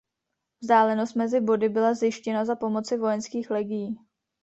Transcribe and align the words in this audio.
Vzdálenost 0.61 1.15
mezi 1.15 1.39
body 1.41 1.69
byla 1.69 1.93
zjištěna 1.93 2.45
za 2.45 2.55
pomoci 2.55 2.97
vojenských 2.97 3.51
legií. 3.51 3.99